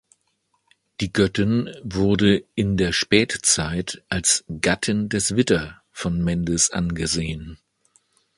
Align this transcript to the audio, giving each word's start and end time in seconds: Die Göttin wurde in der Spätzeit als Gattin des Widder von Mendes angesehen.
Die 0.99 1.13
Göttin 1.13 1.69
wurde 1.83 2.43
in 2.55 2.75
der 2.75 2.91
Spätzeit 2.91 4.01
als 4.09 4.43
Gattin 4.59 5.09
des 5.09 5.35
Widder 5.35 5.79
von 5.91 6.23
Mendes 6.23 6.71
angesehen. 6.71 7.59